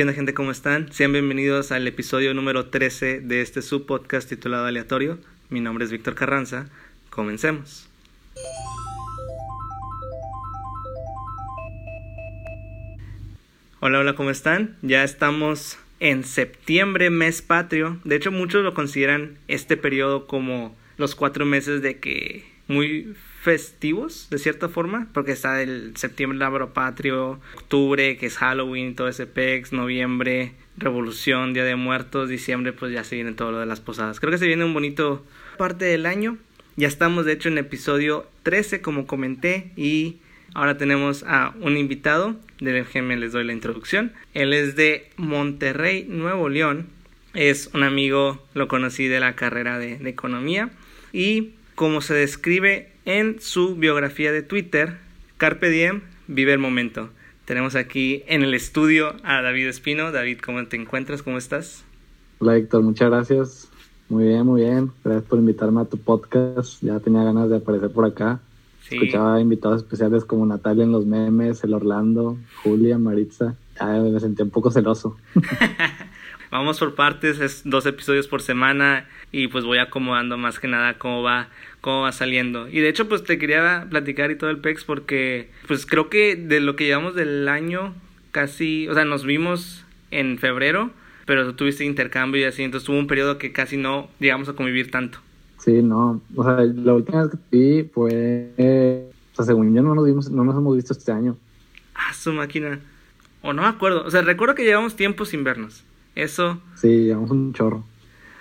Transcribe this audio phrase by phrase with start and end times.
[0.00, 0.32] ¿Qué onda gente?
[0.32, 0.90] ¿Cómo están?
[0.94, 5.18] Sean bienvenidos al episodio número 13 de este subpodcast titulado Aleatorio.
[5.50, 6.70] Mi nombre es Víctor Carranza.
[7.10, 7.86] Comencemos.
[13.80, 14.78] Hola, hola, ¿cómo están?
[14.80, 18.00] Ya estamos en septiembre, mes patrio.
[18.04, 24.28] De hecho, muchos lo consideran este periodo como los cuatro meses de que muy festivos,
[24.30, 29.26] de cierta forma, porque está el septiembre labro patrio, octubre, que es Halloween, todo ese
[29.26, 33.80] PEX, noviembre, Revolución, Día de Muertos, diciembre, pues ya se viene todo lo de las
[33.80, 34.20] posadas.
[34.20, 35.24] Creo que se viene un bonito
[35.56, 36.36] parte del año.
[36.76, 40.18] Ya estamos, de hecho, en episodio 13, como comenté, y
[40.52, 44.12] ahora tenemos a un invitado, del me les doy la introducción.
[44.34, 46.88] Él es de Monterrey, Nuevo León.
[47.32, 50.70] Es un amigo, lo conocí de la carrera de economía.
[51.12, 54.98] Y como se describe en su biografía de Twitter,
[55.36, 57.10] Carpe Diem, vive el momento.
[57.44, 60.12] Tenemos aquí en el estudio a David Espino.
[60.12, 61.22] David, ¿cómo te encuentras?
[61.22, 61.84] ¿Cómo estás?
[62.38, 63.70] Hola Héctor, muchas gracias.
[64.08, 64.90] Muy bien, muy bien.
[65.04, 66.82] Gracias por invitarme a tu podcast.
[66.82, 68.40] Ya tenía ganas de aparecer por acá.
[68.88, 73.54] Escuchaba invitados especiales como Natalia en los memes, el Orlando, Julia, Maritza.
[73.78, 75.16] Ya me sentí un poco celoso.
[76.50, 80.98] Vamos por partes, es dos episodios por semana y pues voy acomodando más que nada
[80.98, 81.48] cómo va
[81.80, 82.68] cómo va saliendo.
[82.68, 86.36] Y de hecho, pues te quería platicar y todo el PEX porque, pues creo que
[86.36, 87.94] de lo que llevamos del año,
[88.32, 90.90] casi, o sea, nos vimos en febrero,
[91.26, 94.54] pero tú tuviste intercambio y así, entonces tuvo un periodo que casi no llegamos a
[94.54, 95.18] convivir tanto.
[95.58, 98.50] Sí, no, o sea, la última vez que te vi fue,
[99.32, 101.36] o sea, según yo no nos vimos, no nos hemos visto este año.
[101.94, 102.80] Ah, su máquina.
[103.42, 105.84] O no me acuerdo, o sea, recuerdo que llevamos tiempo sin vernos.
[106.14, 106.60] Eso.
[106.74, 107.84] Sí, llevamos un chorro.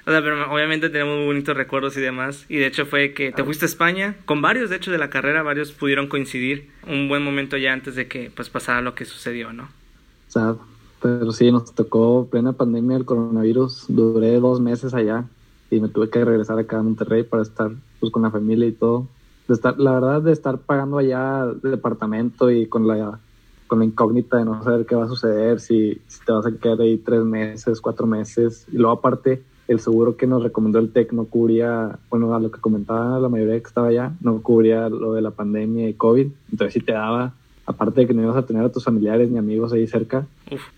[0.10, 2.48] O sea, pero obviamente tenemos muy bonitos recuerdos y demás.
[2.50, 5.12] Y de hecho fue que te fuiste a España, con varios de hecho de la
[5.12, 9.06] carrera, varios pudieron coincidir un buen momento ya antes de que pues pasara lo que
[9.06, 9.66] sucedió, ¿no?
[9.66, 10.56] O sea,
[11.00, 13.86] pero sí, nos tocó plena pandemia del coronavirus.
[13.88, 15.26] Duré dos meses allá
[15.70, 18.72] y me tuve que regresar acá a Monterrey para estar pues con la familia y
[18.72, 19.08] todo.
[19.48, 23.19] De estar, la verdad, de estar pagando allá el departamento y con la
[23.68, 26.52] con la incógnita de no saber qué va a suceder, si, si te vas a
[26.52, 28.66] quedar ahí tres meses, cuatro meses.
[28.72, 32.50] Y luego aparte, el seguro que nos recomendó el TEC no cubría, bueno, a lo
[32.50, 36.28] que comentaba la mayoría que estaba allá, no cubría lo de la pandemia y COVID.
[36.52, 37.35] Entonces, si te daba,
[37.68, 40.25] aparte de que no ibas a tener a tus familiares ni amigos ahí cerca,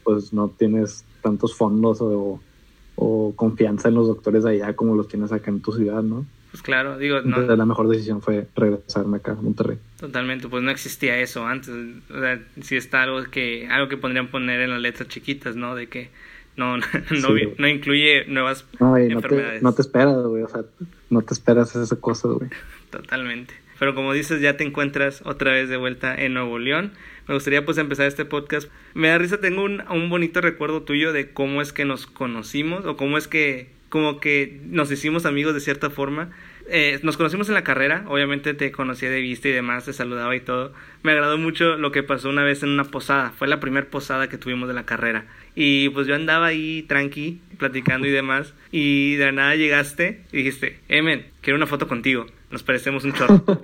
[0.04, 2.40] pues no tienes tantos fondos o,
[3.36, 6.26] confianza en los doctores allá como los tienes acá en tu ciudad, ¿no?
[6.52, 7.38] Pues claro, digo, no.
[7.38, 9.80] Entonces, la mejor decisión fue regresarme acá a Monterrey.
[10.00, 11.70] Totalmente, pues no existía eso antes.
[11.70, 15.74] O sea, sí está algo que, algo que podrían poner en las letras chiquitas, ¿no?
[15.76, 16.10] De que
[16.58, 16.86] no, no,
[17.58, 19.62] no, incluye nuevas enfermedades.
[19.64, 20.44] No te, esperas, güey.
[20.44, 20.62] O sea,
[21.10, 22.50] no te esperas esas cosas, güey.
[22.90, 23.54] Totalmente.
[23.80, 26.92] Pero como dices, ya te encuentras otra vez de vuelta en Nuevo León.
[27.28, 28.70] Me gustaría pues empezar este podcast.
[28.94, 32.86] Me da risa, tengo un, un bonito recuerdo tuyo de cómo es que nos conocimos
[32.86, 36.32] o cómo es que como que nos hicimos amigos de cierta forma.
[36.68, 40.36] Eh, nos conocimos en la carrera, obviamente te conocía de vista y demás, te saludaba
[40.36, 40.74] y todo.
[41.04, 44.30] Me agradó mucho lo que pasó una vez en una posada, fue la primera posada
[44.30, 45.26] que tuvimos de la carrera.
[45.56, 50.80] Y pues yo andaba ahí tranqui, platicando y demás, y de nada llegaste y dijiste,
[50.88, 53.44] Emen, quiero una foto contigo, nos parecemos un chorro.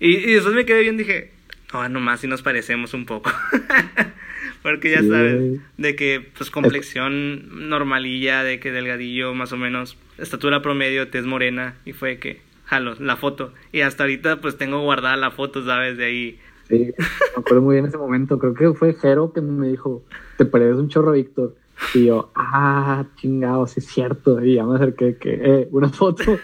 [0.00, 1.32] y, y después me quedé bien, dije,
[1.72, 3.32] no, nomás si nos parecemos un poco.
[4.62, 10.62] Porque ya sabes, de que pues complexión normalilla, de que delgadillo más o menos, estatura
[10.62, 13.52] promedio, tez morena, y fue que, jalo, la foto.
[13.72, 15.96] Y hasta ahorita pues tengo guardada la foto, ¿sabes?
[15.96, 16.38] De ahí.
[16.68, 20.04] Sí, me acuerdo muy bien ese momento, creo que fue Jero que me dijo,
[20.38, 21.56] te pareces un chorro, Víctor.
[21.94, 24.44] Y yo, ah, chingado, sí es cierto.
[24.44, 26.22] Y ya me acerqué que, eh, una foto.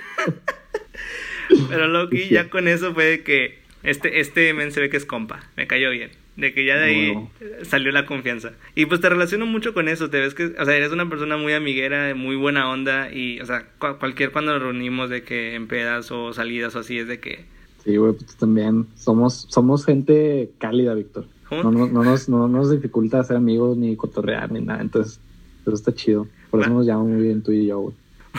[1.69, 5.07] Pero lo que ya con eso fue que este, este men se ve que es
[5.07, 7.29] compa, me cayó bien de que ya de ahí
[7.63, 8.53] salió la confianza.
[8.77, 11.37] Y pues te relaciono mucho con eso, te ves que, o sea, eres una persona
[11.37, 13.67] muy amiguera, muy buena onda y, o sea,
[13.99, 17.45] cualquier cuando nos reunimos de que en pedas o salidas o así es de que...
[17.83, 21.27] Sí, güey, pues también somos, somos gente cálida, Víctor.
[21.51, 25.21] No, no, no, nos, no nos dificulta ser amigos ni cotorrear ni nada, entonces
[25.63, 26.29] eso está chido.
[26.51, 27.95] Por eso nos llamamos muy bien tú y yo, güey.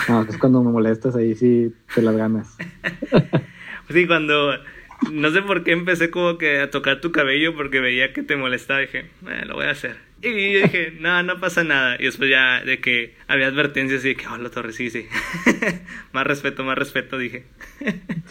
[0.07, 2.55] No, es cuando me molestas ahí sí te las ganas.
[3.89, 4.53] sí, cuando
[5.11, 8.35] no sé por qué empecé como que a tocar tu cabello porque veía que te
[8.35, 8.81] molestaba.
[8.81, 9.97] Dije, eh, lo voy a hacer.
[10.21, 11.95] Y yo dije, no, no pasa nada.
[11.99, 15.07] Y después ya de que había advertencias y que, oh, la torre, sí, sí.
[16.11, 17.45] más respeto, más respeto, dije.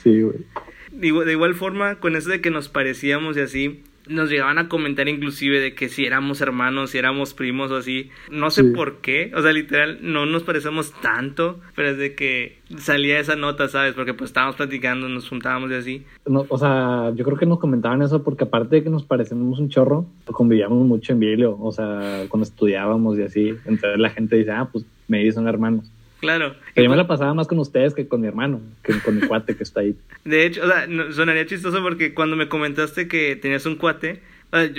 [0.03, 0.39] sí, güey.
[0.91, 4.69] De, de igual forma, con eso de que nos parecíamos y así, nos llegaban a
[4.69, 8.11] comentar inclusive de que si éramos hermanos, si éramos primos o así.
[8.31, 12.59] No sé por qué, o sea, literal, no nos parecemos tanto, pero es de que
[12.77, 13.95] salía esa nota, ¿sabes?
[13.95, 16.05] Porque pues estábamos platicando, nos juntábamos y así.
[16.27, 19.59] No, o sea, yo creo que nos comentaban eso porque aparte de que nos parecemos
[19.59, 24.37] un chorro, convivíamos mucho en Bilio, o sea, cuando estudiábamos y así, entonces la gente
[24.37, 25.91] dice, ah, pues me son hermanos.
[26.21, 26.57] Claro.
[26.75, 29.27] Pero yo me la pasaba más con ustedes que con mi hermano, que con mi
[29.27, 29.97] cuate que está ahí.
[30.25, 34.21] De hecho, o sea, sonaría chistoso porque cuando me comentaste que tenías un cuate,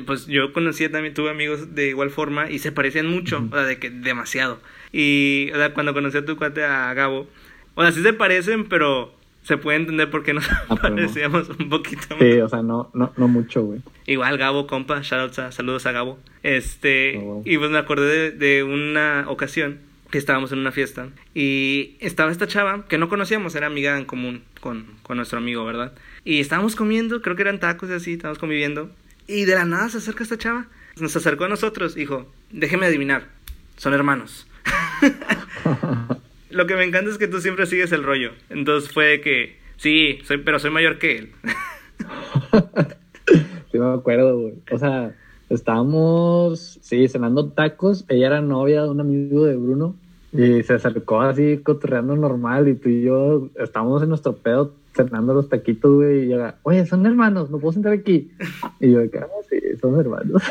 [0.06, 3.63] pues yo conocía también, tuve amigos de igual forma y se parecían mucho, o sea,
[3.63, 4.59] de que demasiado.
[4.91, 7.27] Y, o sea, cuando conocí a tu cuate, a Gabo,
[7.75, 9.13] o sea, sí se parecen, pero
[9.44, 13.13] se puede entender por qué nos ah, parecíamos un poquito Sí, o sea, no, no,
[13.15, 13.80] no mucho, güey.
[14.06, 16.19] Igual Gabo, compa, shoutouts a, saludos a Gabo.
[16.44, 19.80] Este, oh, y pues me acordé de, de una ocasión
[20.10, 24.06] que estábamos en una fiesta y estaba esta chava que no conocíamos, era amiga en
[24.06, 25.94] común con, con nuestro amigo, ¿verdad?
[26.24, 28.90] Y estábamos comiendo, creo que eran tacos y así, estábamos conviviendo
[29.28, 30.68] y de la nada se acerca esta chava,
[31.00, 33.28] nos acercó a nosotros, dijo, déjeme adivinar,
[33.78, 34.48] son hermanos.
[36.50, 40.20] Lo que me encanta es que tú siempre sigues el rollo, entonces fue que, sí,
[40.24, 41.32] soy, pero soy mayor que él.
[43.72, 44.56] sí me acuerdo, güey.
[44.72, 45.14] O sea,
[45.50, 48.06] estábamos, sí, cenando tacos.
[48.07, 49.96] Ella era novia de un amigo de Bruno
[50.31, 55.34] y se acercó así cotorreando normal y tú y yo estábamos en nuestro pedo cenando
[55.34, 58.30] los taquitos, güey, y llega, oye, son hermanos, ¿no puedo sentar aquí?
[58.80, 59.19] Y yo, ¿qué?
[59.19, 60.44] Ah, sí, son hermanos.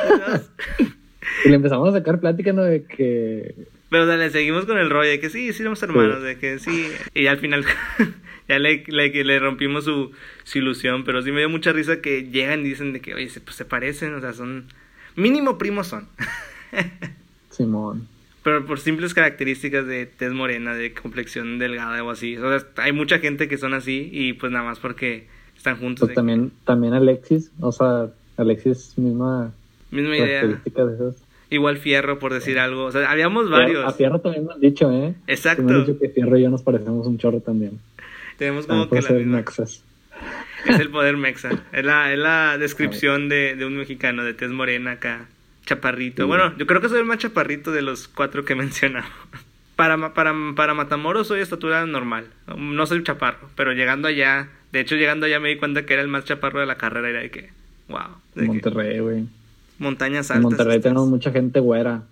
[1.45, 2.63] y le empezamos a sacar plática, ¿no?
[2.63, 3.55] De que...
[3.91, 6.89] Pero dale, seguimos con el rollo de que sí, sí somos hermanos, de que sí.
[7.15, 7.65] Y al final
[8.49, 10.11] ya le, le, le rompimos su,
[10.45, 13.31] su, ilusión, pero sí me dio mucha risa que llegan y dicen de que, oye,
[13.43, 14.67] pues se parecen, o sea, son
[15.17, 16.07] Mínimo primos son.
[17.51, 18.07] Simón.
[18.43, 22.37] Pero por simples características de tez morena, de complexión delgada o así.
[22.37, 25.27] O sea, hay mucha gente que son así y pues nada más porque
[25.57, 26.09] están juntos.
[26.09, 29.53] Pues también, también Alexis, o sea, Alexis misma,
[29.91, 30.47] misma idea.
[30.47, 30.59] De
[31.51, 32.85] Igual Fierro, por decir algo.
[32.85, 33.85] O sea, habíamos varios.
[33.85, 35.15] A Fierro también me han dicho, ¿eh?
[35.27, 35.63] Exacto.
[35.63, 37.79] Me han dicho que Fierro y yo nos parecemos un chorro también.
[38.37, 39.45] Tenemos como que la misma.
[40.69, 41.51] Es el poder mexa.
[41.73, 45.29] Es la, es la descripción de, de un mexicano de tez morena acá.
[45.69, 46.27] Chaparrito.
[46.27, 49.11] Bueno, yo creo que soy el más chaparrito de los cuatro que mencionamos.
[49.77, 52.27] Para, para, para Matamoros soy estatura normal.
[52.57, 56.03] No soy chaparro, pero llegando allá, de hecho llegando allá me di cuenta que era
[56.03, 57.11] el más chaparro de la carrera.
[57.11, 57.51] Era de que,
[57.89, 58.47] wow.
[58.47, 59.27] Monterrey, güey.
[59.79, 60.37] Montañas altas.
[60.37, 62.03] En Monterrey tenemos mucha gente güera.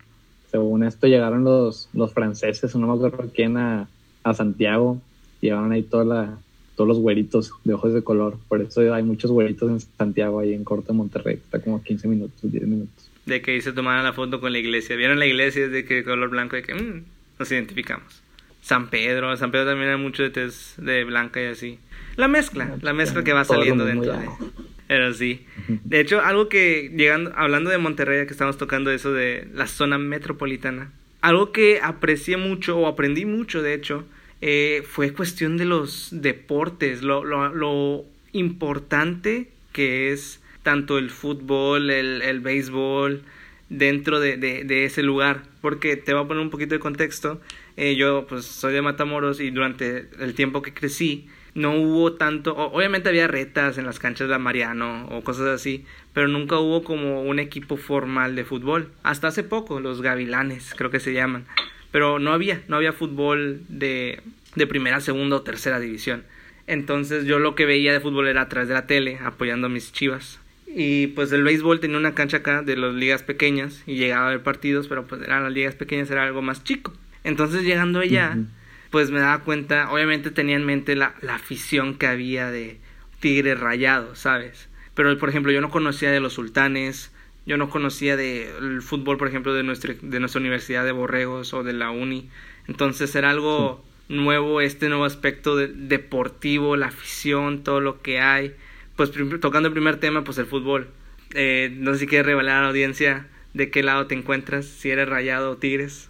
[0.50, 3.88] Según esto llegaron los, los franceses, no me acuerdo quién, a,
[4.22, 5.00] a Santiago.
[5.40, 6.38] Llevaron ahí toda la,
[6.76, 8.38] todos los güeritos de ojos de color.
[8.48, 11.36] Por eso hay muchos güeritos en Santiago, ahí en Corte Monterrey.
[11.36, 13.10] Está como 15 minutos, 10 minutos.
[13.24, 14.94] De que se tomaron la foto con la iglesia.
[14.94, 17.02] Vieron la iglesia de que color blanco, de que mm,
[17.38, 18.22] nos identificamos.
[18.60, 21.78] San Pedro, San Pedro también hay mucho de tez de blanca y así.
[22.16, 24.28] La mezcla, la mezcla que va saliendo dentro de...
[24.88, 25.44] Pero sí.
[25.84, 29.98] De hecho, algo que, llegando, hablando de Monterrey, que estamos tocando eso de la zona
[29.98, 34.04] metropolitana, algo que aprecié mucho, o aprendí mucho, de hecho,
[34.40, 41.90] eh, fue cuestión de los deportes, lo, lo, lo, importante que es tanto el fútbol,
[41.90, 43.22] el, el béisbol
[43.70, 45.42] dentro de, de, de, ese lugar.
[45.62, 47.40] Porque te voy a poner un poquito de contexto.
[47.76, 52.54] Eh, yo pues soy de Matamoros y durante el tiempo que crecí no hubo tanto,
[52.54, 56.84] obviamente había retas en las canchas de la Mariano o cosas así, pero nunca hubo
[56.84, 58.90] como un equipo formal de fútbol.
[59.02, 61.46] Hasta hace poco, los Gavilanes creo que se llaman
[61.90, 64.20] pero no había, no había fútbol de,
[64.54, 66.24] de primera, segunda o tercera división.
[66.66, 69.92] Entonces yo lo que veía de fútbol era atrás de la tele, apoyando a mis
[69.92, 70.40] chivas.
[70.66, 74.30] Y pues el béisbol tenía una cancha acá de las ligas pequeñas y llegaba a
[74.30, 76.92] ver partidos, pero pues eran las ligas pequeñas, era algo más chico.
[77.24, 78.36] Entonces llegando allá,
[78.90, 82.78] pues me daba cuenta, obviamente tenía en mente la, la afición que había de
[83.20, 84.68] Tigres Rayados, ¿sabes?
[84.94, 87.12] Pero por ejemplo yo no conocía de los Sultanes,
[87.46, 91.62] yo no conocía del fútbol, por ejemplo, de nuestra, de nuestra universidad de Borregos o
[91.62, 92.28] de la uni.
[92.66, 98.52] Entonces era algo nuevo, este nuevo aspecto deportivo, la afición, todo lo que hay.
[98.96, 100.88] Pues tocando el primer tema, pues el fútbol.
[101.34, 104.90] Eh, no sé si quieres revelar a la audiencia de qué lado te encuentras, si
[104.90, 106.08] eres rayado o tigres.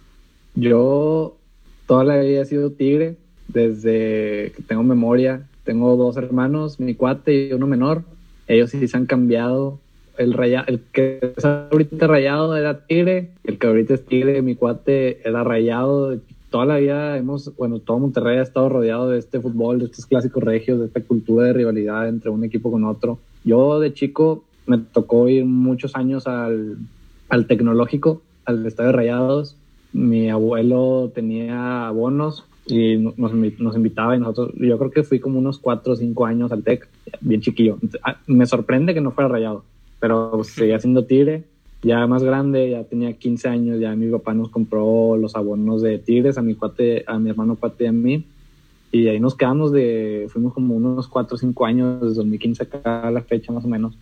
[0.55, 1.37] Yo
[1.85, 3.15] toda la vida he sido tigre,
[3.47, 5.47] desde que tengo memoria.
[5.63, 8.03] Tengo dos hermanos, mi cuate y uno menor.
[8.47, 9.79] Ellos sí se han cambiado
[10.17, 14.55] el, raya, el que es ahorita rayado era Tigre, el que ahorita es Tigre, mi
[14.55, 16.19] cuate era rayado.
[16.49, 20.05] Toda la vida hemos, bueno, todo Monterrey ha estado rodeado de este fútbol, de estos
[20.05, 23.19] clásicos regios, de esta cultura de rivalidad entre un equipo con otro.
[23.43, 26.77] Yo de chico me tocó ir muchos años al,
[27.29, 29.57] al tecnológico, al estadio Rayados.
[29.93, 35.39] Mi abuelo tenía abonos y nos, nos, invitaba y nosotros, yo creo que fui como
[35.39, 36.87] unos cuatro o cinco años al TEC,
[37.21, 37.77] bien chiquillo.
[38.03, 39.63] Ah, me sorprende que no fuera rayado
[39.99, 41.43] pero seguía siendo Tigre.
[41.83, 45.99] Ya más grande, ya tenía 15 años, ya mi papá nos compró los abonos de
[45.99, 48.25] Tigres a mi cuate, a mi hermano cuate y a mí.
[48.91, 53.07] Y ahí nos quedamos de, fuimos como unos 4 o 5 años, desde 2015 acá
[53.07, 53.97] a la fecha más o menos.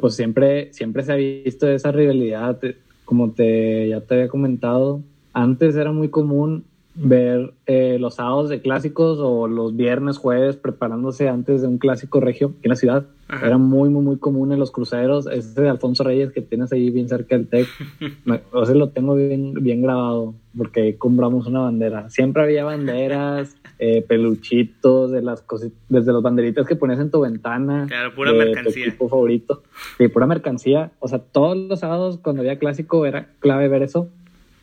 [0.00, 2.58] pues siempre, siempre se ha visto esa rivalidad,
[3.04, 8.60] como te, ya te había comentado, antes era muy común ver eh, los sábados de
[8.60, 13.06] clásicos o los viernes, jueves preparándose antes de un clásico regio en la ciudad.
[13.42, 15.26] Era muy, muy, muy común en los cruceros.
[15.26, 17.66] Ese de Alfonso Reyes que tienes ahí bien cerca del TEC,
[18.52, 22.10] o sea, lo tengo bien, bien grabado porque compramos una bandera.
[22.10, 27.20] Siempre había banderas, eh, peluchitos, de las cositas, desde los banderitas que pones en tu
[27.20, 27.86] ventana.
[27.88, 28.84] Claro, pura mercancía.
[28.84, 29.62] Tu equipo favorito.
[29.96, 30.92] Sí, pura mercancía.
[30.98, 34.10] O sea, todos los sábados cuando había clásico era clave ver eso.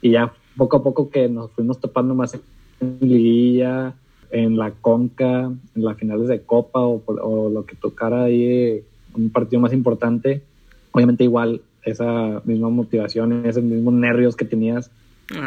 [0.01, 3.95] Y ya poco a poco que nos fuimos topando más en liguilla,
[4.29, 8.83] en la conca, en las finales de copa o, lo que tocara ahí
[9.15, 10.43] un partido más importante,
[10.91, 14.91] obviamente igual esa misma motivación, esos mismos nervios que tenías,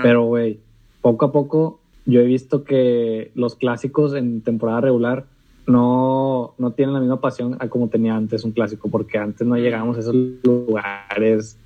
[0.02, 0.58] pero güey,
[1.00, 5.26] poco a poco yo he visto que los clásicos en temporada regular
[5.66, 9.56] no, no tienen la misma pasión a como tenía antes un clásico, porque antes no
[9.56, 11.58] llegábamos a esos lugares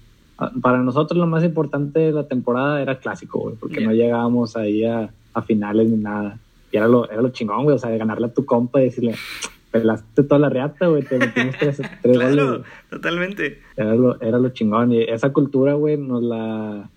[0.61, 4.85] para nosotros lo más importante de la temporada era clásico, güey, porque no llegábamos ahí
[4.85, 6.39] a, a, finales ni nada.
[6.71, 8.85] Y era lo, era lo chingón, güey, o sea, de ganarle a tu compa y
[8.85, 9.15] decirle,
[9.71, 13.63] pelaste toda la reata, güey, te metimos tres, tres claro, totalmente.
[13.77, 14.93] Era lo, era lo chingón.
[14.93, 16.91] Y esa cultura, güey, nos la,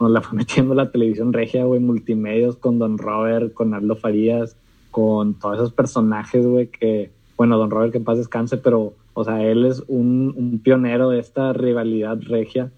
[0.00, 4.56] nos la fue metiendo la televisión regia, güey, multimedios con Don Robert, con Aldo Farías,
[4.90, 9.24] con todos esos personajes, güey, que, bueno, Don Robert que en paz descanse, pero, o
[9.24, 12.70] sea, él es un, un pionero de esta rivalidad regia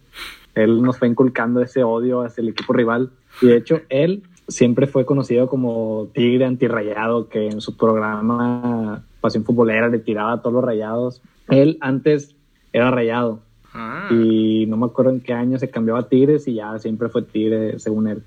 [0.57, 3.11] él nos fue inculcando ese odio hacia el equipo rival.
[3.43, 9.45] Y de hecho, él siempre fue conocido como tigre antirrayado, que en su programa Pasión
[9.45, 11.23] Futbolera le tiraba a todos los rayados.
[11.49, 12.35] Él antes
[12.73, 13.41] era rayado.
[13.75, 14.09] Ah.
[14.11, 17.23] Y no me acuerdo en qué año se cambió a Tigres y ya siempre fue
[17.23, 18.23] Tigre, según él.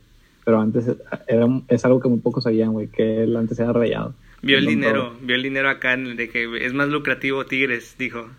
[0.45, 0.85] Pero antes
[1.27, 4.13] era, es algo que muy pocos sabían, güey, que él antes era rayado.
[4.41, 8.29] Vio el dinero, vio el dinero acá de que es más lucrativo Tigres, dijo.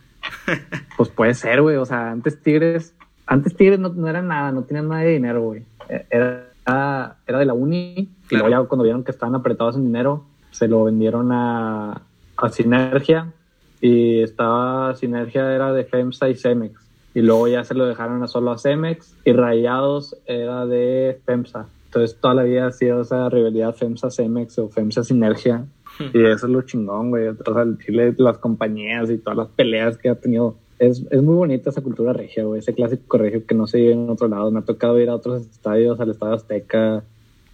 [0.97, 1.77] pues puede ser, güey.
[1.77, 2.95] O sea, antes Tigres
[3.31, 5.63] antes Tigres no, era nada, no tenían nada de dinero, güey.
[5.89, 9.85] E, era, era de la uni y luego ya cuando vieron que estaban apretados en
[9.85, 12.03] dinero, se lo vendieron a,
[12.37, 13.33] a Sinergia
[13.81, 16.81] y estaba Sinergia era de FEMSA y Cemex
[17.15, 21.67] y luego ya se lo dejaron a solo a Cemex y Rayados era de FEMSA.
[21.85, 25.67] Entonces toda la vida ha sido esa rivalidad FEMSA-Cemex o FEMSA-Sinergia
[26.15, 27.29] y eso es lo chingón, güey.
[27.29, 31.23] O sea, el Chile, las compañías y todas las peleas que ha tenido es, es
[31.23, 34.29] muy bonita esa cultura regia, güey, ese clásico regio que no se vive en otro
[34.29, 34.51] lado.
[34.51, 37.05] Me ha tocado ir a otros estadios, al Estadio Azteca,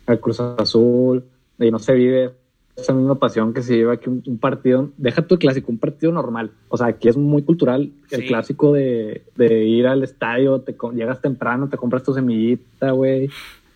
[0.07, 1.25] al Cruz Azul,
[1.59, 2.33] y no se vive
[2.77, 6.53] esa misma pasión que se lleva aquí un, partido, deja tu clásico, un partido normal.
[6.69, 11.23] O sea, aquí es muy cultural el clásico de, de, ir al estadio, te llegas
[11.23, 13.31] temprano, te compras tu semillita, güey,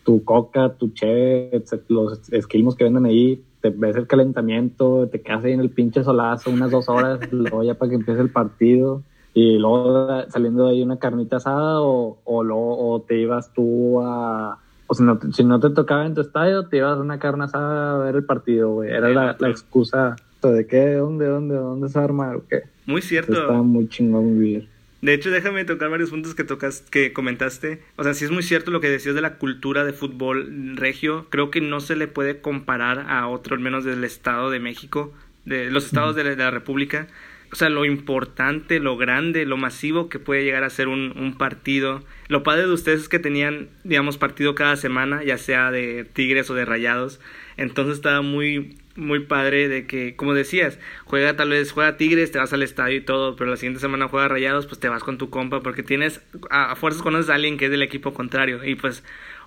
[0.05, 1.49] tu coca, tu che,
[1.87, 6.03] los esquilmos que venden ahí, te ves el calentamiento, te quedas ahí en el pinche
[6.03, 9.03] solazo unas dos horas, luego ya para que empiece el partido
[9.33, 14.57] y luego saliendo de ahí una carnita asada o, o, o te ibas tú a...
[14.87, 17.45] O si no, si no te tocaba en tu estadio, te ibas a una carne
[17.45, 18.89] asada a ver el partido, güey.
[18.89, 20.17] Era la, la excusa
[20.49, 22.63] de qué, de dónde, dónde, dónde se arma o qué.
[22.85, 23.33] Muy cierto.
[23.33, 24.67] Está muy chingón vivir.
[25.01, 27.81] De hecho, déjame tocar varios puntos que tocas, que comentaste.
[27.95, 31.27] O sea, sí es muy cierto lo que decías de la cultura de fútbol regio.
[31.29, 35.13] Creo que no se le puede comparar a otro, al menos del Estado de México,
[35.45, 37.07] de los estados de la República
[37.51, 41.37] o sea, lo importante, lo grande, lo masivo que puede llegar a ser un, un,
[41.37, 42.03] partido.
[42.29, 46.49] Lo padre de ustedes es que tenían, digamos, partido cada semana, ya sea de Tigres
[46.49, 47.19] o de Rayados.
[47.57, 52.39] Entonces estaba muy, muy padre de que, como decías, juega tal vez, juega Tigres, te
[52.39, 55.17] vas al estadio y todo, pero la siguiente semana juega Rayados, pues te vas con
[55.17, 58.63] tu compa porque tienes, a, a fuerzas conoces a alguien que es del equipo contrario
[58.63, 59.03] y pues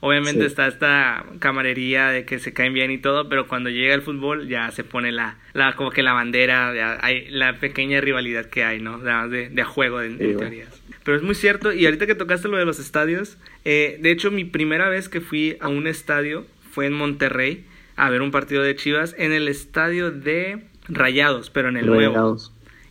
[0.07, 4.03] Obviamente está esta camarería de que se caen bien y todo, pero cuando llega el
[4.03, 8.45] fútbol ya se pone la, la como que la bandera, ya hay la pequeña rivalidad
[8.45, 8.99] que hay, ¿no?
[8.99, 10.83] De, de, juego, de, teorías.
[11.05, 14.31] Pero es muy cierto, y ahorita que tocaste lo de los estadios, eh, de hecho
[14.31, 17.65] mi primera vez que fui a un estadio fue en Monterrey
[17.97, 22.37] a ver un partido de Chivas en el estadio de Rayados, pero en el nuevo.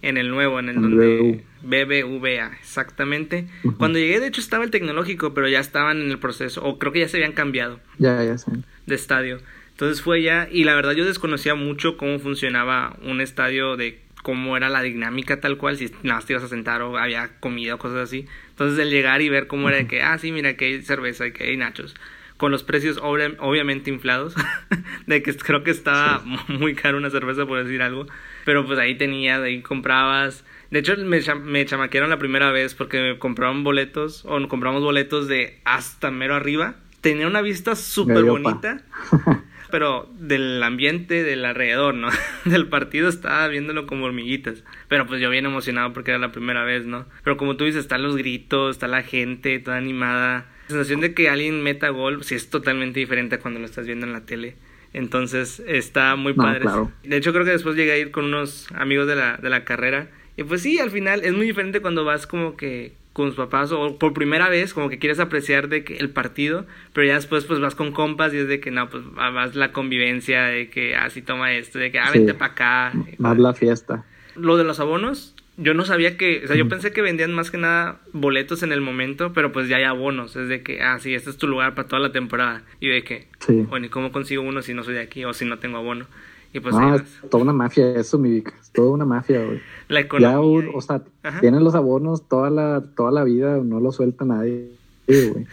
[0.01, 1.43] En el nuevo, en el donde...
[1.63, 3.47] BBVA, exactamente.
[3.77, 6.91] Cuando llegué, de hecho, estaba el tecnológico, pero ya estaban en el proceso, o creo
[6.91, 7.79] que ya se habían cambiado.
[7.99, 8.51] Ya, ya sé.
[8.85, 9.39] De estadio.
[9.71, 14.57] Entonces fue ya, y la verdad yo desconocía mucho cómo funcionaba un estadio, de cómo
[14.57, 17.75] era la dinámica tal cual, si nada más te ibas a sentar o había comida
[17.75, 18.25] o cosas así.
[18.49, 21.27] Entonces el llegar y ver cómo era de que, ah, sí, mira que hay cerveza
[21.27, 21.95] y que hay nachos
[22.43, 24.35] con los precios obviamente inflados,
[25.07, 28.05] de que creo que estaba muy caro una cerveza por decir algo,
[28.43, 30.43] pero pues ahí tenía, ahí comprabas.
[30.69, 35.61] De hecho, me, me chamaquearon la primera vez porque compraban boletos, o compramos boletos de
[35.63, 36.75] hasta mero arriba.
[36.99, 38.83] Tenía una vista súper bonita.
[39.71, 42.09] pero del ambiente del alrededor, ¿no?
[42.43, 44.65] del partido estaba viéndolo como hormiguitas.
[44.89, 47.05] Pero pues yo bien emocionado porque era la primera vez, ¿no?
[47.23, 50.47] Pero como tú dices, están los gritos, está la gente toda animada.
[50.67, 53.85] La sensación de que alguien meta gol, sí es totalmente diferente a cuando lo estás
[53.85, 54.55] viendo en la tele.
[54.93, 56.65] Entonces está muy padre.
[57.03, 59.65] De hecho creo que después llegué a ir con unos amigos de la, de la
[59.65, 60.07] carrera.
[60.37, 63.71] Y pues sí, al final es muy diferente cuando vas como que con sus papás
[63.71, 67.45] o por primera vez como que quieres apreciar de que el partido, pero ya después
[67.45, 70.95] pues vas con compas y es de que no, pues más la convivencia de que
[70.95, 72.93] así ah, toma esto, de que ah, vente para acá.
[73.19, 74.03] Más la fiesta.
[74.35, 77.51] Lo de los abonos, yo no sabía que, o sea, yo pensé que vendían más
[77.51, 80.97] que nada boletos en el momento, pero pues ya hay abonos, es de que, ah,
[80.99, 82.63] sí, este es tu lugar para toda la temporada.
[82.79, 83.27] Y de que,
[83.69, 86.05] bueno, ¿y cómo consigo uno si no soy de aquí o si no tengo abono?
[86.53, 89.59] Y pues no, es toda una mafia eso, mi Es toda una mafia, güey.
[89.87, 90.33] La economía.
[90.33, 91.01] Ya, o sea,
[91.39, 94.69] tienen los abonos toda la, toda la vida, no lo suelta nadie,
[95.07, 95.47] güey.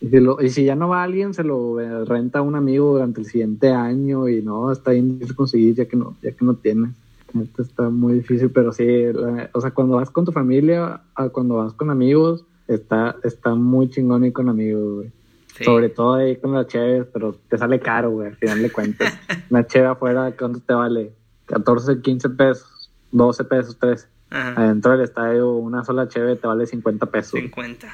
[0.00, 3.20] Y si, y si ya no va alguien, se lo renta a un amigo durante
[3.20, 6.90] el siguiente año y no, está difícil conseguir ya que no, ya que no tiene.
[7.42, 8.86] Esto está muy difícil, pero sí,
[9.52, 11.02] o sea, cuando vas con tu familia,
[11.32, 15.12] cuando vas con amigos, está, está muy chingón ir con amigos, güey.
[15.64, 19.18] Sobre todo ahí con las cheves, pero te sale caro, güey, al final de cuentas.
[19.50, 21.12] Una cheve afuera, ¿cuánto te vale?
[21.46, 24.06] 14, 15 pesos, 12 pesos, 13.
[24.28, 27.40] Adentro del estadio, una sola cheve te vale 50 pesos.
[27.40, 27.88] 50.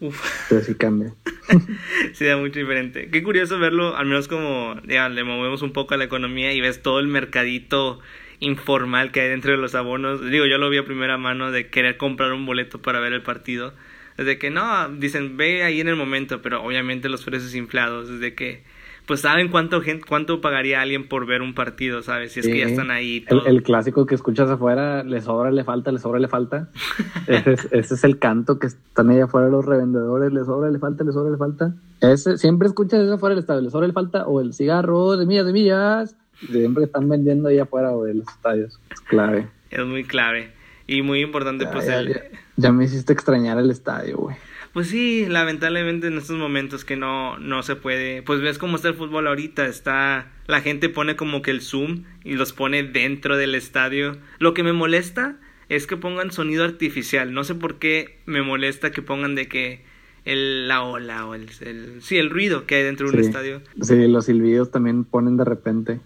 [0.00, 0.48] Uf.
[0.48, 1.14] Pero sí cambia.
[2.12, 3.10] sí, da mucho diferente.
[3.10, 6.60] Qué curioso verlo, al menos como, ya, le movemos un poco a la economía y
[6.60, 7.98] ves todo el mercadito
[8.40, 10.20] informal que hay dentro de los abonos.
[10.22, 13.22] Digo, yo lo vi a primera mano de querer comprar un boleto para ver el
[13.22, 13.72] partido
[14.20, 18.34] desde que no, dicen, ve ahí en el momento, pero obviamente los precios inflados, desde
[18.34, 18.64] que
[19.06, 22.32] pues saben cuánto gente, cuánto pagaría alguien por ver un partido, ¿sabes?
[22.32, 23.24] Si es que ya están ahí.
[23.46, 26.68] El, clásico que escuchas afuera, le sobra, le falta, le sobra, le falta.
[27.26, 30.78] ese, es, ese es el canto que están ahí afuera los revendedores, le sobra, le
[30.78, 31.74] falta, le sobra, le falta.
[32.02, 35.24] Ese, siempre escuchas eso afuera del estadio, le sobra, le falta, o el cigarro, de
[35.24, 36.16] millas, de millas.
[36.48, 38.80] Siempre están vendiendo ahí afuera o de los estadios.
[38.90, 39.48] Es clave.
[39.70, 40.52] Es muy clave.
[40.86, 42.20] Y muy importante, pues el...
[42.56, 44.36] Ya me hiciste extrañar el estadio, güey.
[44.72, 48.22] Pues sí, lamentablemente en estos momentos que no, no se puede.
[48.22, 49.66] Pues ves cómo está el fútbol ahorita.
[49.66, 50.30] Está.
[50.46, 54.18] La gente pone como que el zoom y los pone dentro del estadio.
[54.38, 55.36] Lo que me molesta
[55.68, 57.32] es que pongan sonido artificial.
[57.32, 59.84] No sé por qué me molesta que pongan de que
[60.24, 63.62] el, la ola o el, el sí, el ruido que hay dentro de un estadio.
[63.80, 66.00] Sí, los silbidos también ponen de repente.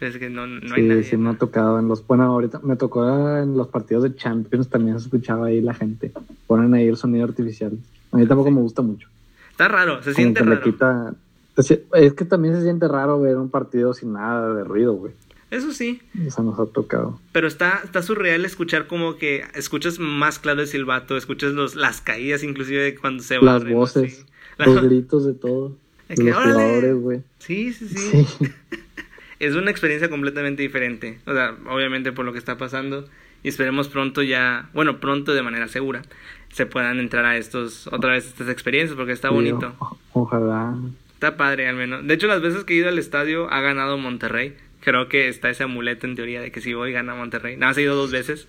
[0.00, 1.02] Es que no, no hay nadie.
[1.02, 2.06] Sí, me ha tocado en los.
[2.06, 6.10] Bueno, ahorita me tocó en los partidos de Champions también se escuchaba ahí la gente.
[6.46, 7.78] Ponen ahí el sonido artificial.
[8.12, 9.08] A mí tampoco me gusta mucho.
[9.50, 11.14] Está raro, se siente raro.
[11.94, 15.12] es que también se siente raro ver un partido sin nada de ruido, güey.
[15.50, 16.00] Eso sí.
[16.24, 17.20] Eso nos ha tocado.
[17.32, 22.00] Pero está, está surreal escuchar como que escuchas más claro el silbato, escuchas los, las
[22.00, 23.58] caídas inclusive de cuando se va.
[23.58, 24.24] Las voces,
[24.58, 25.76] los gritos de todo.
[26.08, 27.22] De los jugadores, güey.
[27.38, 28.24] Sí, sí, sí.
[28.24, 28.46] sí.
[29.40, 31.18] es una experiencia completamente diferente.
[31.26, 33.06] O sea, obviamente por lo que está pasando.
[33.42, 36.02] Y esperemos pronto ya, bueno, pronto de manera segura,
[36.50, 39.74] se puedan entrar a estos, otra vez estas experiencias, porque está bonito.
[40.12, 40.74] ojalá.
[41.14, 42.06] Está padre al menos.
[42.06, 44.56] De hecho, las veces que he ido al estadio ha ganado Monterrey.
[44.80, 47.56] Creo que está ese amuleto en teoría de que si voy gana Monterrey.
[47.56, 48.46] Nada, ha ido dos veces.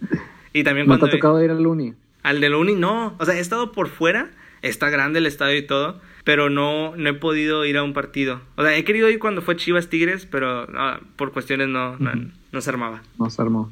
[0.53, 1.05] Y también cuando...
[1.05, 1.93] te ha tocado ir al Uni?
[2.23, 3.15] Al del Uni no.
[3.17, 4.29] O sea, he estado por fuera.
[4.61, 8.41] Está grande el estadio y todo pero no, no he podido ir a un partido.
[8.55, 10.67] O sea, he querido ir cuando fue Chivas Tigres, pero
[11.15, 13.01] por cuestiones no, no, se armaba.
[13.17, 13.71] No se armó.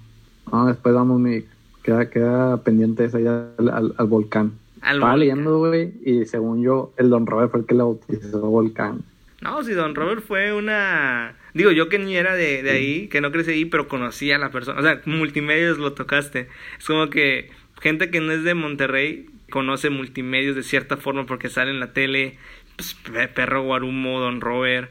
[0.52, 1.44] No, después vamos, mi,
[1.84, 4.54] queda, queda pendiente esa ya al, al, volcán.
[4.78, 9.02] Estaba leyendo, güey, y según yo, el Don Robert fue el que le bautizó volcán.
[9.42, 11.36] No, si Don Robert fue una...
[11.54, 14.40] Digo, yo que ni era de, de ahí, que no crecí ahí, pero conocía a
[14.40, 14.80] la persona.
[14.80, 16.48] O sea, multimedios lo tocaste.
[16.78, 17.50] Es como que
[17.82, 21.94] gente que no es de Monterrey conoce multimedios de cierta forma porque sale en la
[21.94, 22.38] tele,
[22.76, 22.96] pues,
[23.34, 24.90] Perro Guarumo, Don Robert,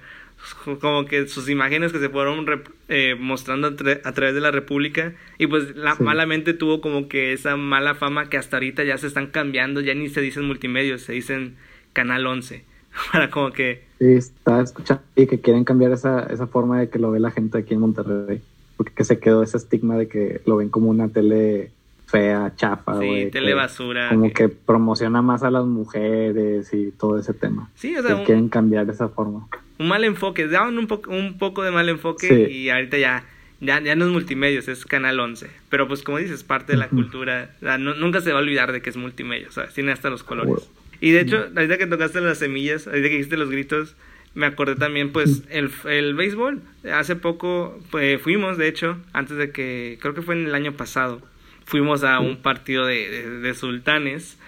[0.80, 2.46] como que sus imágenes que se fueron
[2.88, 7.56] eh, mostrando a, través de la República y pues la, malamente tuvo como que esa
[7.56, 11.12] mala fama que hasta ahorita ya se están cambiando, ya ni se dicen multimedios, se
[11.12, 11.56] dicen
[11.92, 12.64] Canal 11,
[13.12, 13.84] para como que...
[13.98, 17.32] Sí, está escuchando y que quieren cambiar esa, esa forma de que lo ve la
[17.32, 18.40] gente aquí en Monterrey,
[18.76, 21.72] porque se quedó ese estigma de que lo ven como una tele
[22.08, 22.98] fea, chafa.
[23.00, 24.08] Sí, telebasura.
[24.08, 24.48] Como que...
[24.48, 27.70] promociona más a las mujeres y todo ese tema.
[27.74, 28.24] Sí, o sea.
[28.24, 29.46] quieren cambiar esa forma.
[29.78, 33.24] Un mal enfoque, daban un, poco un poco de mal enfoque y ahorita ya,
[33.60, 35.48] ya, ya no es multimedios, es Canal 11.
[35.68, 37.50] Pero pues como dices, parte de la cultura.
[37.78, 39.74] nunca se va a olvidar de que es multimedia, ¿sabes?
[39.74, 40.68] Tiene hasta los colores.
[41.00, 43.94] Y de hecho, ahorita que tocaste las semillas, ahorita que dijiste los gritos,
[44.34, 46.60] me acordé también, pues, el, el béisbol.
[46.92, 50.72] Hace poco pues, fuimos, de hecho, antes de que, creo que fue en el año
[50.72, 51.22] pasado,
[51.68, 54.38] fuimos a un partido de, de, sultanes,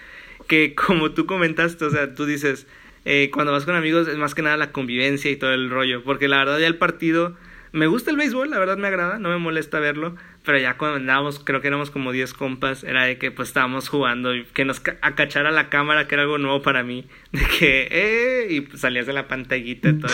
[0.47, 2.65] que como tú comentaste, o sea, tú dices,
[3.05, 6.03] eh, cuando vas con amigos es más que nada la convivencia y todo el rollo,
[6.03, 7.37] porque la verdad ya el partido,
[7.73, 10.97] me gusta el béisbol, la verdad me agrada, no me molesta verlo, pero ya cuando
[10.97, 14.65] andábamos, creo que éramos como 10 compas, era de que pues estábamos jugando y que
[14.65, 18.81] nos acachara la cámara, que era algo nuevo para mí, de que, eh, y pues,
[18.81, 20.11] salías de la pantallita y todo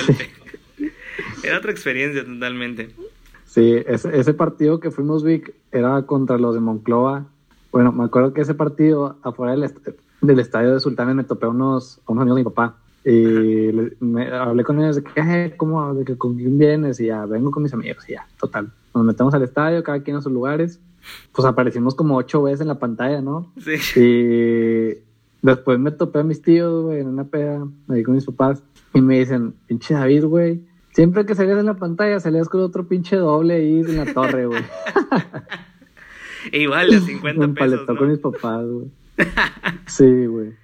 [0.78, 0.92] el...
[1.44, 2.90] era otra experiencia totalmente.
[3.58, 7.26] Sí, ese, ese partido que fuimos, Vic, era contra los de Monclova.
[7.72, 9.74] Bueno, me acuerdo que ese partido, afuera del,
[10.22, 12.78] del estadio de Sultanes, me topé unos, unos amigos de mi papá.
[13.04, 15.94] Y me, hablé con ellos de que, ¿cómo?
[15.94, 17.00] De que con quién vienes.
[17.00, 18.08] Y ya, vengo con mis amigos.
[18.08, 20.80] Y ya, total nos metemos al estadio, cada quien a sus lugares.
[21.32, 23.54] Pues aparecimos como ocho veces en la pantalla, ¿no?
[23.58, 24.00] Sí.
[24.00, 24.98] Y
[25.42, 28.62] después me topé a mis tíos, güey, en una peda, ahí con mis papás,
[28.94, 30.66] y me dicen, pinche David, güey,
[30.98, 34.48] siempre que salías en la pantalla salías con otro pinche doble ahí en la torre,
[34.48, 34.64] güey.
[36.52, 37.96] Igual, de 50 pesos, ¿no?
[37.96, 38.88] con mis papás, güey.
[39.86, 40.56] Sí, güey.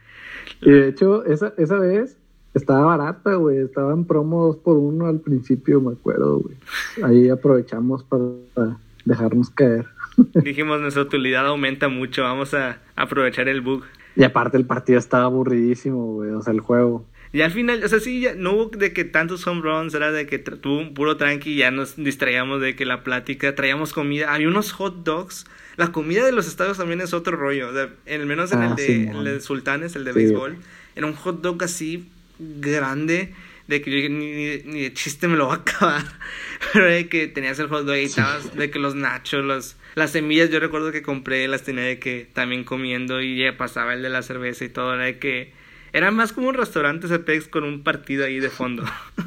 [0.61, 2.17] Y de hecho, esa, esa vez
[2.55, 3.59] estaba barata, güey.
[3.59, 6.55] Estaban promo dos por uno al principio, me acuerdo, güey.
[7.03, 9.85] Ahí aprovechamos para dejarnos caer.
[10.33, 13.83] Dijimos, nuestra utilidad aumenta mucho, vamos a aprovechar el bug.
[14.15, 17.05] Y aparte el partido estaba aburridísimo, güey, o sea, el juego.
[17.33, 20.11] Y al final, o sea, sí, ya no hubo de que tantos home runs, era
[20.11, 24.31] de que tuvo un puro tranqui, ya nos distraíamos de que la plática, traíamos comida,
[24.31, 25.47] había unos hot dogs.
[25.75, 28.71] La comida de los estados también es otro rollo, o sea, al menos en, el,
[28.71, 30.57] ah, de, el de Sultanes, el de béisbol,
[30.95, 33.33] era un hot dog así grande
[33.67, 36.03] de que yo ni, ni, de chiste me lo va a acabar.
[36.73, 40.11] Pero de que tenías el hot dog y estabas, de que los nachos, los, las
[40.11, 44.03] semillas, yo recuerdo que compré, las tenía de que también comiendo y ya pasaba el
[44.03, 45.62] de la cerveza y todo, era de que
[45.93, 48.83] era más como un restaurante Cepex con un partido ahí de fondo.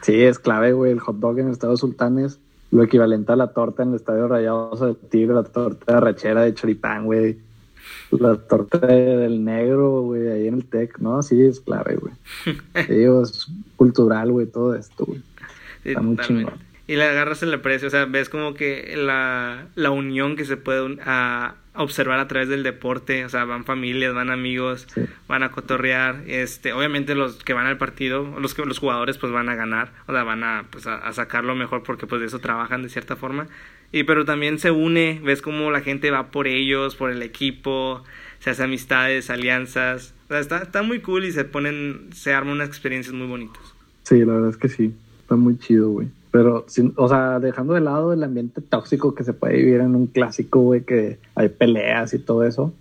[0.00, 2.38] Sí, es clave, güey, el hot dog en el Estado Sultanes,
[2.70, 6.42] lo equivalente a la torta en el Estadio Rayados de Tigre, la torta de rachera
[6.42, 7.36] de choripán, güey
[8.10, 11.22] la torta del negro, güey, ahí en el TEC, ¿no?
[11.22, 12.14] Sí, es clave, güey.
[12.74, 15.20] es cultural, güey, todo esto, güey.
[15.84, 16.54] Está muy chingón.
[16.86, 20.56] Y le agarras el precio, o sea, ves como que la, la unión que se
[20.56, 24.86] puede a, observar a través del deporte, o sea, van familias, van amigos,
[25.26, 29.32] van a cotorrear, este, obviamente los que van al partido, los que los jugadores pues
[29.32, 32.26] van a ganar, o sea, van a pues a, a sacarlo mejor porque pues de
[32.26, 33.46] eso trabajan de cierta forma,
[33.90, 38.04] y pero también se une, ves como la gente va por ellos, por el equipo,
[38.40, 40.14] se hace amistades, alianzas.
[40.26, 43.62] O sea, está, está muy cool y se ponen, se arman unas experiencias muy bonitas.
[44.02, 44.94] Sí, la verdad es que sí.
[45.20, 46.08] Está muy chido, güey.
[46.30, 49.94] Pero, sin, o sea, dejando de lado el ambiente tóxico que se puede vivir en
[49.94, 52.72] un clásico, güey, que hay peleas y todo eso.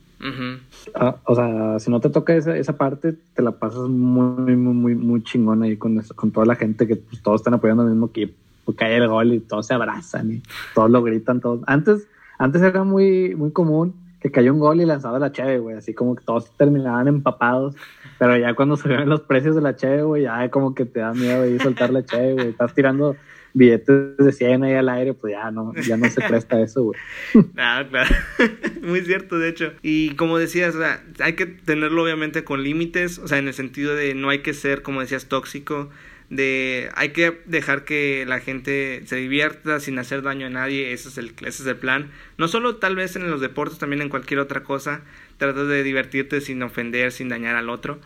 [0.95, 4.73] Ah, o sea, si no te toca esa, esa parte, te la pasas muy, muy,
[4.73, 7.89] muy, muy chingón ahí con, con toda la gente que pues, todos están apoyando al
[7.89, 8.33] mismo equipo
[8.73, 11.61] cae el gol y todos se abrazan y todos lo gritan todos.
[11.67, 12.07] Antes,
[12.37, 15.93] antes era muy, muy común que cayó un gol y lanzaba la cheve, güey, así
[15.93, 17.75] como que todos terminaban empapados,
[18.17, 21.13] pero ya cuando ven los precios de la cheve, güey, ya como que te da
[21.13, 23.15] miedo ahí soltar la cheve, güey, estás tirando
[23.53, 26.99] billetes de 100 ahí al aire, pues ya no, ya no se presta eso, güey.
[27.57, 28.15] Ah, claro.
[28.81, 29.73] Muy cierto, de hecho.
[29.81, 33.53] Y como decías, o sea, hay que tenerlo obviamente con límites, o sea, en el
[33.53, 35.89] sentido de no hay que ser, como decías, tóxico,
[36.29, 41.09] de hay que dejar que la gente se divierta sin hacer daño a nadie, ese
[41.09, 42.11] es el, ese es el plan.
[42.37, 45.01] No solo tal vez en los deportes, también en cualquier otra cosa,
[45.37, 47.99] trata de divertirte sin ofender, sin dañar al otro.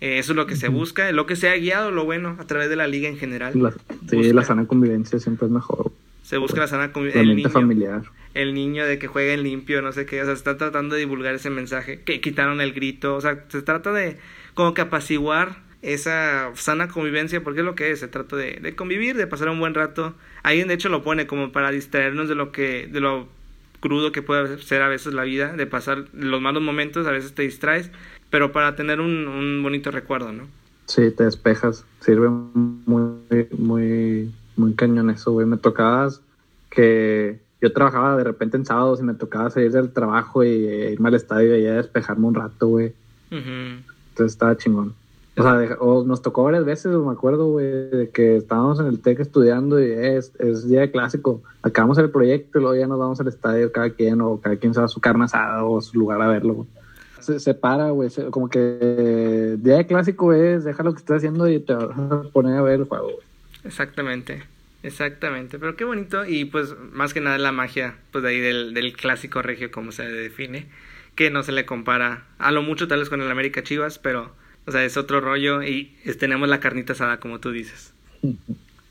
[0.00, 2.46] Eh, eso es lo que se busca, lo que se ha guiado, lo bueno, a
[2.46, 3.54] través de la liga en general.
[4.08, 5.92] sí, la sana convivencia siempre es mejor.
[6.22, 7.22] Se busca la sana convivencia.
[7.22, 8.02] El niño, familiar.
[8.34, 10.94] El niño de que juegue en limpio, no sé qué, o sea, se está tratando
[10.94, 14.18] de divulgar ese mensaje, que quitaron el grito, o sea, se trata de
[14.54, 18.74] como que apaciguar esa sana convivencia, porque es lo que es, se trata de, de,
[18.74, 20.14] convivir, de pasar un buen rato.
[20.42, 23.28] Alguien de hecho lo pone como para distraernos de lo que, de lo
[23.86, 27.34] crudo que puede ser a veces la vida, de pasar los malos momentos, a veces
[27.34, 27.90] te distraes,
[28.30, 30.44] pero para tener un, un bonito recuerdo, ¿no?
[30.86, 35.46] Sí, te despejas, sirve muy, muy, muy cañón eso, güey.
[35.46, 36.20] Me tocabas
[36.70, 41.08] que yo trabajaba de repente en sábados y me tocaba salir del trabajo y irme
[41.08, 42.92] al estadio y a despejarme un rato, güey.
[43.30, 44.94] Entonces estaba chingón.
[45.38, 49.20] O sea, nos tocó varias veces, me acuerdo, güey, de que estábamos en el TEC
[49.20, 51.42] estudiando y es, es día de clásico.
[51.62, 54.72] Acabamos el proyecto y luego ya nos vamos al estadio cada quien o cada quien
[54.72, 56.66] se va a su carne asada o a su lugar a verlo.
[57.20, 61.46] Se, se para, güey, como que día de clásico es deja lo que estés haciendo
[61.48, 63.26] y te vas a poner a ver el juego, güey.
[63.64, 64.44] Exactamente.
[64.82, 68.72] Exactamente, pero qué bonito y pues más que nada la magia pues de ahí del,
[68.72, 70.68] del clásico regio como se define,
[71.16, 74.30] que no se le compara a lo mucho tal vez con el América Chivas, pero
[74.66, 77.92] O sea, es otro rollo y tenemos la carnita asada, como tú dices.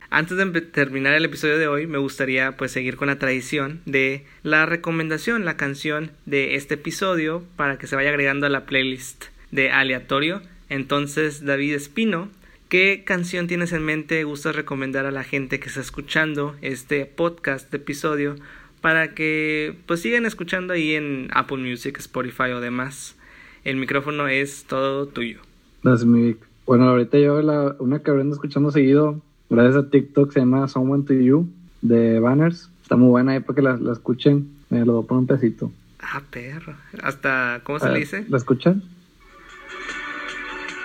[0.09, 4.23] Antes de terminar el episodio de hoy, me gustaría pues seguir con la tradición de
[4.43, 9.25] la recomendación, la canción de este episodio para que se vaya agregando a la playlist
[9.51, 10.41] de aleatorio.
[10.69, 12.29] Entonces, David Espino,
[12.69, 14.23] ¿qué canción tienes en mente?
[14.23, 18.35] ¿Gustas recomendar a la gente que está escuchando este podcast, de episodio,
[18.79, 23.17] para que pues sigan escuchando ahí en Apple Music, Spotify o demás?
[23.65, 25.41] El micrófono es todo tuyo.
[25.85, 29.21] Mi Bueno, ahorita yo la, una que aprendo escuchando seguido
[29.51, 31.47] gracias a TikTok, se llama Someone to You,
[31.81, 32.71] de Banners.
[32.81, 34.49] Está muy buena ahí para que la, la escuchen.
[34.71, 35.71] Me lo voy a poner un pedacito.
[35.99, 36.75] Ah, perro.
[37.03, 38.25] Hasta, ¿cómo se le dice?
[38.29, 38.81] ¿La escuchan?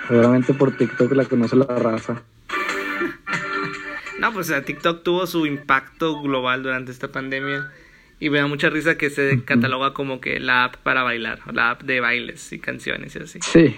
[0.07, 2.21] Seguramente por TikTok la conoce la raza.
[4.19, 7.71] no, pues TikTok tuvo su impacto global durante esta pandemia.
[8.19, 11.71] Y me da mucha risa que se cataloga como que la app para bailar, la
[11.71, 13.39] app de bailes y canciones y así.
[13.41, 13.75] Sí.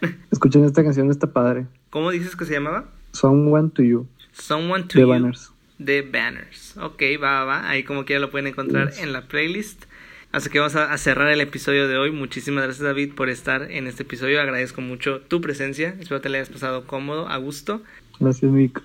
[0.38, 1.66] Escuchen esta canción, está padre.
[1.90, 2.84] ¿Cómo dices que se llamaba?
[3.10, 4.06] Someone to You.
[4.30, 5.08] Someone to The You.
[5.08, 5.50] Banners.
[5.84, 6.76] The Banners.
[6.76, 7.68] Ok, va, va.
[7.68, 9.86] Ahí como quiera lo pueden encontrar en la playlist.
[10.30, 12.12] Así que vamos a, cerrar el episodio de hoy.
[12.12, 14.40] Muchísimas gracias David por estar en este episodio.
[14.40, 15.96] Agradezco mucho tu presencia.
[15.98, 17.82] Espero te la hayas pasado cómodo, a gusto.
[18.20, 18.80] Gracias, Vic.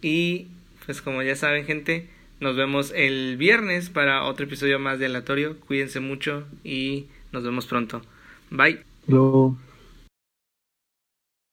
[0.00, 0.46] Y
[0.86, 2.08] pues como ya saben gente,
[2.40, 5.60] nos vemos el viernes para otro episodio más de Aleatorio.
[5.60, 8.00] Cuídense mucho y nos vemos pronto.
[8.50, 8.80] Bye.
[9.06, 9.58] Luego.